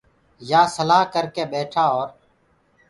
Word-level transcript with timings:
يآ 0.49 0.61
سلآ 0.75 0.99
ڪرَ 1.13 1.25
ڪي 1.35 1.43
ٻيٺآ 1.51 1.83
اورَ 1.93 2.09